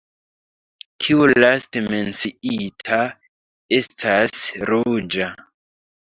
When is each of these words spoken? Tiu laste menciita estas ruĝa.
Tiu 1.01 1.25
laste 1.43 1.83
menciita 1.91 2.97
estas 3.79 4.33
ruĝa. 4.71 5.29